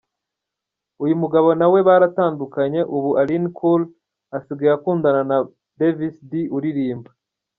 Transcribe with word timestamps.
Uyu 1.03 1.15
mugabo 1.21 1.49
na 1.59 1.67
we 1.71 1.79
baratandukanye 1.87 2.81
ubu 2.95 3.09
Aline 3.21 3.49
Cool 3.57 3.81
asigaye 4.37 4.71
akundana 4.77 5.21
na 5.29 5.37
Davis 5.79 6.15
D 6.29 6.31
uririmba. 6.57 7.11